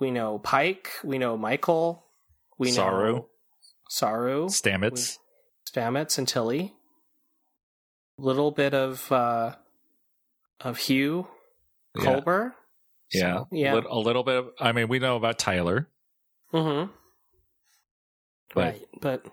we 0.00 0.10
know 0.10 0.38
Pike, 0.38 0.90
we 1.04 1.18
know 1.18 1.36
Michael, 1.36 2.04
we 2.58 2.70
Saru. 2.70 3.12
know 3.14 3.26
Saru, 3.88 4.46
Stamets. 4.46 5.18
Stamets, 5.72 6.18
and 6.18 6.26
Tilly. 6.26 6.74
A 8.18 8.22
little 8.22 8.50
bit 8.50 8.74
of 8.74 9.10
uh, 9.12 9.54
of 10.60 10.78
Hugh, 10.78 11.26
Yeah. 11.96 12.50
Yeah. 13.12 13.34
So, 13.38 13.48
yeah. 13.52 13.80
A 13.88 13.98
little 13.98 14.22
bit 14.22 14.36
of, 14.36 14.50
I 14.60 14.72
mean, 14.72 14.88
we 14.88 14.98
know 15.00 15.16
about 15.16 15.38
Tyler. 15.38 15.88
Mm-hmm. 16.52 16.90
But- 18.54 18.64
right, 18.64 18.82
but 19.00 19.26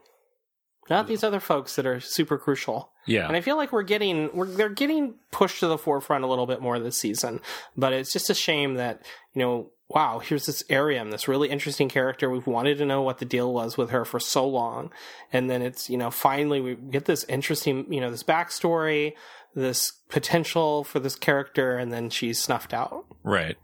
not 0.89 1.07
these 1.07 1.23
other 1.23 1.39
folks 1.39 1.75
that 1.75 1.85
are 1.85 1.99
super 1.99 2.37
crucial. 2.37 2.91
Yeah. 3.05 3.27
And 3.27 3.35
I 3.35 3.41
feel 3.41 3.57
like 3.57 3.71
we're 3.71 3.83
getting 3.83 4.29
we're 4.33 4.47
they're 4.47 4.69
getting 4.69 5.15
pushed 5.31 5.59
to 5.61 5.67
the 5.67 5.77
forefront 5.77 6.23
a 6.23 6.27
little 6.27 6.45
bit 6.45 6.61
more 6.61 6.79
this 6.79 6.97
season. 6.97 7.39
But 7.75 7.93
it's 7.93 8.11
just 8.11 8.29
a 8.29 8.33
shame 8.33 8.75
that 8.75 9.05
you 9.33 9.41
know, 9.41 9.71
wow, 9.89 10.19
here's 10.19 10.45
this 10.45 10.63
Airiam, 10.69 11.11
this 11.11 11.27
really 11.27 11.49
interesting 11.49 11.89
character. 11.89 12.29
We've 12.29 12.47
wanted 12.47 12.77
to 12.79 12.85
know 12.85 13.01
what 13.01 13.19
the 13.19 13.25
deal 13.25 13.53
was 13.53 13.77
with 13.77 13.89
her 13.91 14.05
for 14.05 14.19
so 14.19 14.47
long, 14.47 14.91
and 15.31 15.49
then 15.49 15.61
it's 15.61 15.89
you 15.89 15.97
know 15.97 16.11
finally 16.11 16.61
we 16.61 16.75
get 16.75 17.05
this 17.05 17.23
interesting 17.25 17.91
you 17.91 18.01
know 18.01 18.11
this 18.11 18.23
backstory, 18.23 19.13
this 19.55 19.91
potential 20.09 20.83
for 20.83 20.99
this 20.99 21.15
character, 21.15 21.77
and 21.77 21.91
then 21.91 22.09
she's 22.09 22.41
snuffed 22.41 22.73
out. 22.73 23.05
Right. 23.23 23.57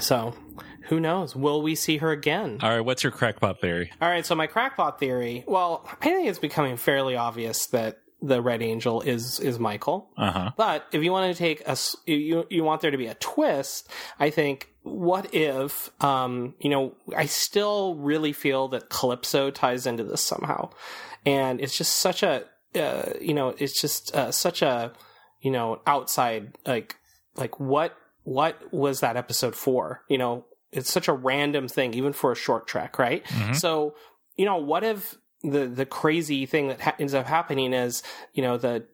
So, 0.00 0.34
who 0.88 1.00
knows? 1.00 1.34
Will 1.34 1.62
we 1.62 1.74
see 1.74 1.98
her 1.98 2.10
again? 2.10 2.58
All 2.62 2.70
right, 2.70 2.80
what's 2.80 3.02
your 3.02 3.12
crackpot 3.12 3.60
theory? 3.60 3.90
All 4.00 4.08
right, 4.08 4.24
so 4.24 4.34
my 4.34 4.46
crackpot 4.46 4.98
theory. 4.98 5.44
Well, 5.46 5.88
I 6.00 6.04
think 6.04 6.28
it's 6.28 6.38
becoming 6.38 6.76
fairly 6.76 7.16
obvious 7.16 7.66
that 7.66 7.98
the 8.20 8.42
Red 8.42 8.62
Angel 8.62 9.00
is 9.00 9.38
is 9.38 9.58
Michael. 9.58 10.10
Uh 10.16 10.30
huh. 10.30 10.50
But 10.56 10.86
if 10.92 11.02
you 11.02 11.12
want 11.12 11.32
to 11.32 11.38
take 11.38 11.62
a 11.66 11.76
you 12.06 12.46
you 12.50 12.64
want 12.64 12.80
there 12.80 12.90
to 12.90 12.96
be 12.96 13.06
a 13.06 13.14
twist, 13.14 13.88
I 14.18 14.30
think 14.30 14.68
what 14.82 15.34
if 15.34 15.90
um 16.02 16.54
you 16.58 16.70
know 16.70 16.94
I 17.16 17.26
still 17.26 17.94
really 17.96 18.32
feel 18.32 18.68
that 18.68 18.88
Calypso 18.88 19.50
ties 19.50 19.86
into 19.86 20.04
this 20.04 20.20
somehow, 20.20 20.70
and 21.24 21.60
it's 21.60 21.76
just 21.76 21.98
such 21.98 22.22
a 22.22 22.44
uh, 22.74 23.12
you 23.20 23.34
know 23.34 23.54
it's 23.58 23.80
just 23.80 24.14
uh, 24.14 24.32
such 24.32 24.62
a 24.62 24.92
you 25.40 25.50
know 25.50 25.80
outside 25.86 26.56
like 26.66 26.96
like 27.36 27.60
what 27.60 27.96
what 28.24 28.72
was 28.72 29.00
that 29.00 29.16
episode 29.16 29.54
for? 29.56 30.02
You 30.08 30.18
know 30.18 30.44
it's 30.70 30.92
such 30.92 31.08
a 31.08 31.12
random 31.14 31.66
thing 31.66 31.94
even 31.94 32.12
for 32.12 32.30
a 32.32 32.36
short 32.36 32.66
trek 32.66 32.98
right? 32.98 33.24
Mhm. 33.24 33.56
so 33.56 33.94
you 34.36 34.44
know 34.44 34.56
what 34.58 34.84
if 34.84 35.14
the 35.42 35.66
the 35.66 35.86
crazy 35.86 36.44
thing 36.46 36.68
that 36.68 36.80
ha- 36.80 36.94
ends 36.98 37.14
up 37.14 37.26
happening 37.26 37.72
is 37.72 38.02
you 38.34 38.42
know 38.42 38.58
the 38.58 38.84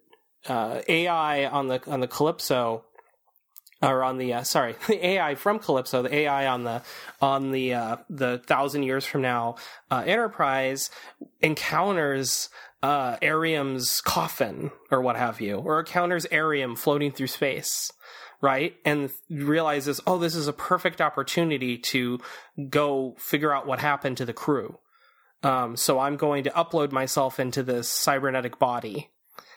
uh, 0.48 0.82
AI 0.88 1.46
on 1.46 1.68
the 1.68 1.80
on 1.90 2.00
the 2.00 2.06
Calypso 2.06 2.84
or 3.82 4.04
on 4.04 4.18
the 4.18 4.34
uh, 4.34 4.42
sorry 4.44 4.76
the 4.86 5.04
AI 5.04 5.34
from 5.34 5.58
Calypso 5.58 6.02
the 6.02 6.14
AI 6.14 6.46
on 6.46 6.64
the 6.64 6.82
on 7.20 7.50
the 7.50 7.74
uh, 7.74 7.96
the 8.08 8.38
thousand 8.46 8.84
years 8.84 9.04
from 9.04 9.22
now 9.22 9.56
uh, 9.90 10.04
Enterprise 10.06 10.90
encounters 11.40 12.50
uh, 12.82 13.16
Airiam's 13.22 14.00
coffin 14.00 14.70
or 14.90 15.00
what 15.00 15.16
have 15.16 15.40
you 15.40 15.56
or 15.56 15.80
encounters 15.80 16.26
Airiam 16.30 16.76
floating 16.76 17.10
through 17.12 17.28
space 17.28 17.90
right 18.44 18.74
and 18.84 19.10
realizes 19.30 20.00
oh 20.06 20.18
this 20.18 20.34
is 20.34 20.46
a 20.48 20.52
perfect 20.52 21.00
opportunity 21.00 21.78
to 21.78 22.18
go 22.68 23.14
figure 23.18 23.52
out 23.54 23.66
what 23.66 23.78
happened 23.80 24.16
to 24.18 24.24
the 24.24 24.32
crew 24.32 24.78
um, 25.42 25.76
so 25.76 25.98
I'm 25.98 26.16
going 26.16 26.44
to 26.44 26.50
upload 26.50 26.90
myself 26.90 27.38
into 27.38 27.62
this 27.62 27.88
cybernetic 27.88 28.58
body 28.58 29.10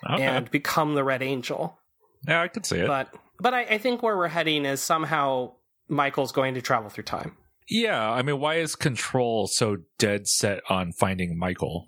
Okay. 0.10 0.24
and 0.24 0.51
become 0.51 0.96
the 0.96 1.03
Red 1.03 1.22
Angel. 1.24 1.79
yeah, 2.27 2.41
I 2.41 2.50
could 2.50 2.65
see 2.65 2.79
it. 2.79 2.88
But 2.88 3.13
but 3.39 3.53
I, 3.53 3.62
I 3.63 3.77
think 3.77 4.03
where 4.03 4.17
we're 4.17 4.27
heading 4.27 4.65
is 4.65 4.82
somehow 4.82 5.53
Michael's 5.88 6.32
going 6.34 6.53
to 6.56 6.62
travel 6.62 6.89
through 6.89 7.06
time. 7.06 7.38
yeah, 7.70 8.12
I 8.12 8.22
mean, 8.22 8.39
why 8.39 8.56
is 8.56 8.75
Control 8.75 9.48
so 9.48 9.77
dead 9.98 10.27
set 10.27 10.60
on 10.70 10.91
finding 10.91 11.38
Michael? 11.39 11.88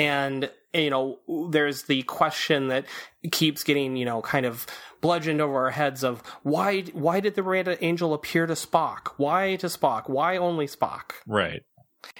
And 0.00 0.50
you 0.72 0.88
know, 0.88 1.18
there's 1.50 1.82
the 1.82 2.02
question 2.04 2.68
that 2.68 2.84
keeps 3.32 3.64
getting, 3.64 3.96
you 3.96 4.04
know, 4.04 4.22
kind 4.22 4.46
of 4.46 4.66
bludgeoned 5.00 5.40
over 5.40 5.64
our 5.64 5.70
heads 5.70 6.04
of 6.04 6.22
why 6.42 6.82
why 6.92 7.20
did 7.20 7.34
the 7.34 7.42
Red 7.42 7.76
Angel 7.80 8.14
appear 8.14 8.46
to 8.46 8.52
Spock? 8.52 9.08
Why 9.16 9.56
to 9.56 9.66
Spock? 9.66 10.08
Why 10.08 10.36
only 10.36 10.66
Spock? 10.66 11.12
Right. 11.26 11.62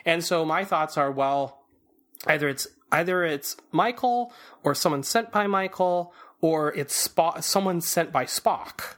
And 0.04 0.24
so 0.24 0.44
my 0.44 0.64
thoughts 0.64 0.98
are, 0.98 1.10
well, 1.10 1.64
either 2.26 2.48
it's 2.48 2.66
either 2.92 3.24
it's 3.24 3.56
Michael 3.72 4.32
or 4.64 4.74
someone 4.74 5.04
sent 5.04 5.30
by 5.30 5.46
Michael 5.46 6.12
or 6.40 6.72
it's 6.74 7.08
Spock, 7.08 7.42
someone 7.44 7.80
sent 7.80 8.10
by 8.12 8.24
Spock. 8.24 8.96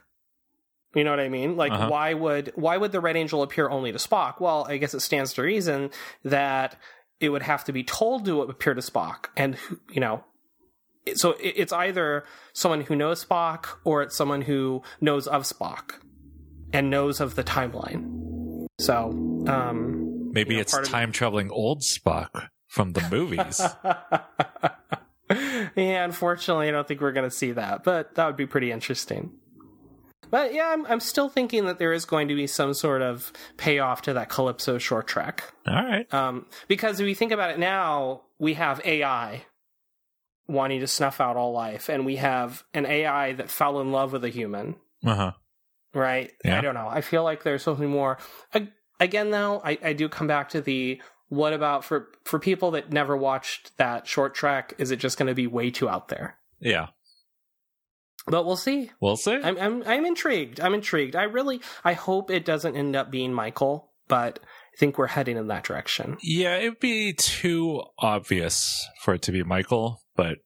You 0.95 1.03
know 1.03 1.11
what 1.11 1.19
I 1.19 1.29
mean? 1.29 1.55
Like 1.57 1.71
Uh-huh. 1.71 1.89
why 1.89 2.13
would 2.15 2.51
why 2.55 2.77
would 2.77 2.91
the 2.91 2.99
Red 3.01 3.15
Angel 3.17 3.43
appear 3.43 3.69
only 3.69 3.91
to 3.91 3.97
Spock? 3.99 4.41
Well, 4.41 4.65
I 4.67 4.77
guess 4.77 4.93
it 4.93 5.01
stands 5.01 5.33
to 5.33 5.43
reason 5.43 5.91
that 6.23 6.75
it 7.23 7.29
would 7.29 7.41
have 7.43 7.63
to 7.63 7.71
be 7.71 7.83
told 7.83 8.25
to 8.25 8.41
appear 8.41 8.73
to 8.73 8.81
Spock, 8.81 9.25
and 9.37 9.57
you 9.89 10.01
know. 10.01 10.23
So 11.15 11.35
it's 11.39 11.73
either 11.73 12.23
someone 12.53 12.81
who 12.81 12.95
knows 12.95 13.25
Spock 13.25 13.65
or 13.83 14.03
it's 14.03 14.15
someone 14.15 14.41
who 14.41 14.83
knows 15.01 15.27
of 15.27 15.43
Spock 15.43 15.95
and 16.71 16.89
knows 16.89 17.19
of 17.19 17.35
the 17.35 17.43
timeline. 17.43 18.67
So, 18.79 19.09
um, 19.47 20.31
Maybe 20.31 20.51
You 20.53 20.57
know, 20.57 20.61
it's 20.61 20.77
of- 20.77 20.85
time 20.87 21.11
traveling 21.11 21.51
old 21.51 21.81
Spock 21.81 22.47
from 22.69 22.93
the 22.93 23.05
movies. 23.11 23.59
yeah, 25.75 26.03
unfortunately, 26.05 26.67
I 26.67 26.71
don't 26.71 26.87
think 26.87 27.01
we're 27.01 27.11
going 27.11 27.29
to 27.29 27.35
see 27.35 27.51
that, 27.51 27.83
but 27.83 28.15
that 28.15 28.25
would 28.27 28.37
be 28.37 28.45
pretty 28.45 28.71
interesting. 28.71 29.31
But 30.29 30.53
yeah, 30.53 30.69
I'm, 30.73 30.85
I'm 30.87 30.99
still 30.99 31.29
thinking 31.29 31.65
that 31.65 31.79
there 31.79 31.93
is 31.93 32.05
going 32.05 32.27
to 32.29 32.35
be 32.35 32.47
some 32.47 32.73
sort 32.73 33.01
of 33.01 33.31
payoff 33.57 34.01
to 34.03 34.13
that 34.13 34.29
Calypso 34.29 34.77
short 34.77 35.07
trek. 35.07 35.43
All 35.67 35.75
right. 35.75 36.11
Um, 36.13 36.45
because 36.67 36.99
if 36.99 37.07
you 37.07 37.15
think 37.15 37.31
about 37.31 37.51
it 37.51 37.59
now, 37.59 38.21
we 38.39 38.53
have 38.55 38.81
AI 38.85 39.45
wanting 40.47 40.79
to 40.81 40.87
snuff 40.87 41.21
out 41.21 41.37
all 41.37 41.53
life, 41.53 41.89
and 41.89 42.05
we 42.05 42.17
have 42.17 42.63
an 42.73 42.85
AI 42.85 43.33
that 43.33 43.49
fell 43.49 43.79
in 43.79 43.91
love 43.91 44.11
with 44.13 44.23
a 44.25 44.29
human, 44.29 44.75
Uh 45.05 45.15
huh. 45.15 45.31
right? 45.93 46.31
Yeah. 46.43 46.57
I 46.57 46.61
don't 46.61 46.73
know. 46.75 46.87
I 46.89 47.01
feel 47.01 47.23
like 47.23 47.43
there's 47.43 47.63
something 47.63 47.89
more. 47.89 48.17
Again, 48.99 49.31
though, 49.31 49.61
I, 49.63 49.77
I 49.83 49.93
do 49.93 50.07
come 50.09 50.27
back 50.27 50.49
to 50.49 50.61
the 50.61 51.01
what 51.29 51.53
about 51.53 51.83
for 51.83 52.09
for 52.25 52.37
people 52.39 52.71
that 52.71 52.91
never 52.91 53.17
watched 53.17 53.75
that 53.77 54.05
short 54.07 54.35
trek? 54.35 54.73
Is 54.77 54.91
it 54.91 54.97
just 54.97 55.17
going 55.17 55.27
to 55.27 55.33
be 55.33 55.47
way 55.47 55.71
too 55.71 55.89
out 55.89 56.09
there? 56.09 56.37
Yeah. 56.59 56.87
But 58.27 58.45
we'll 58.45 58.57
see. 58.57 58.91
We'll 59.01 59.17
see. 59.17 59.33
I'm 59.33 59.57
I'm 59.57 59.83
I'm 59.85 60.05
intrigued. 60.05 60.59
I'm 60.59 60.73
intrigued. 60.73 61.15
I 61.15 61.23
really 61.23 61.61
I 61.83 61.93
hope 61.93 62.31
it 62.31 62.45
doesn't 62.45 62.75
end 62.75 62.95
up 62.95 63.11
being 63.11 63.33
Michael, 63.33 63.91
but 64.07 64.39
I 64.41 64.77
think 64.77 64.97
we're 64.97 65.07
heading 65.07 65.37
in 65.37 65.47
that 65.47 65.63
direction. 65.63 66.17
yeah, 66.21 66.57
it'd 66.57 66.79
be 66.79 67.13
too 67.13 67.83
obvious 67.99 68.87
for 69.01 69.13
it 69.13 69.21
to 69.23 69.31
be 69.31 69.43
Michael, 69.43 70.01
but 70.15 70.37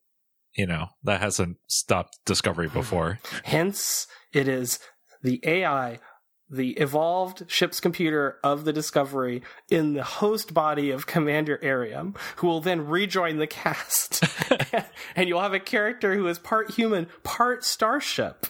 you 0.55 0.65
know 0.65 0.87
that 1.03 1.21
hasn't 1.21 1.57
stopped 1.67 2.17
Discovery 2.25 2.67
mm-hmm. 2.67 2.79
before. 2.79 3.19
Hence, 3.43 4.07
it 4.33 4.47
is 4.47 4.79
the 5.21 5.39
AI, 5.43 5.99
the 6.49 6.71
evolved 6.71 7.43
ship's 7.47 7.79
computer 7.79 8.37
of 8.43 8.65
the 8.65 8.73
Discovery 8.73 9.41
in 9.69 9.93
the 9.93 10.03
host 10.03 10.53
body 10.53 10.91
of 10.91 11.07
Commander 11.07 11.59
Airiam, 11.61 12.15
who 12.37 12.47
will 12.47 12.61
then 12.61 12.87
rejoin 12.87 13.37
the 13.37 13.47
cast. 13.47 14.23
and 15.15 15.27
you'll 15.27 15.41
have 15.41 15.53
a 15.53 15.59
character 15.59 16.15
who 16.15 16.27
is 16.27 16.39
part 16.39 16.71
human, 16.71 17.07
part 17.23 17.63
starship. 17.63 18.47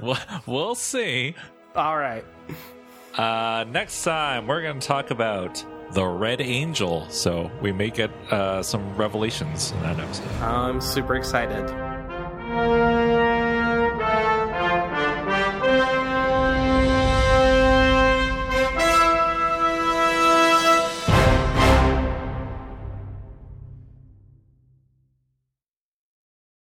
we'll, 0.00 0.18
we'll 0.46 0.74
see. 0.74 1.34
All 1.74 1.96
right. 1.96 2.24
Uh, 3.16 3.64
next 3.70 4.04
time, 4.04 4.46
we're 4.46 4.62
going 4.62 4.78
to 4.78 4.86
talk 4.86 5.10
about 5.10 5.64
the 5.92 6.04
Red 6.04 6.40
Angel. 6.40 7.08
So 7.10 7.50
we 7.62 7.72
may 7.72 7.90
get 7.90 8.10
uh, 8.30 8.62
some 8.62 8.94
revelations 8.96 9.72
in 9.72 9.82
that 9.82 9.98
episode. 9.98 10.28
I'm 10.40 10.80
super 10.80 11.16
excited. 11.16 11.66